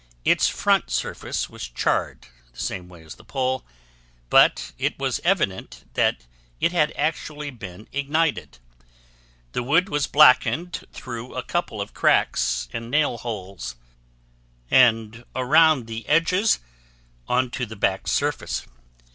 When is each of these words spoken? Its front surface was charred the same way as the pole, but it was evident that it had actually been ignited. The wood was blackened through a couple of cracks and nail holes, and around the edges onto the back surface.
Its 0.25 0.49
front 0.49 0.89
surface 0.89 1.47
was 1.47 1.67
charred 1.69 2.25
the 2.51 2.57
same 2.59 2.89
way 2.89 3.03
as 3.03 3.13
the 3.13 3.23
pole, 3.23 3.63
but 4.31 4.71
it 4.79 4.97
was 4.97 5.21
evident 5.23 5.87
that 5.93 6.25
it 6.59 6.71
had 6.71 6.91
actually 6.95 7.51
been 7.51 7.87
ignited. 7.93 8.57
The 9.51 9.61
wood 9.61 9.89
was 9.89 10.07
blackened 10.07 10.87
through 10.91 11.35
a 11.35 11.43
couple 11.43 11.79
of 11.79 11.93
cracks 11.93 12.67
and 12.73 12.89
nail 12.89 13.19
holes, 13.19 13.75
and 14.71 15.23
around 15.35 15.85
the 15.85 16.07
edges 16.07 16.61
onto 17.27 17.67
the 17.67 17.75
back 17.75 18.07
surface. 18.07 18.65